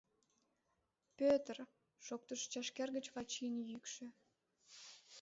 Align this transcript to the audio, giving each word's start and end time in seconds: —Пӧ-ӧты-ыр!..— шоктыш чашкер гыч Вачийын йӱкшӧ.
—Пӧ-ӧты-ыр!..— 1.15 1.57
шоктыш 2.05 2.41
чашкер 2.51 2.89
гыч 2.95 3.05
Вачийын 3.15 3.55
йӱкшӧ. 3.71 4.05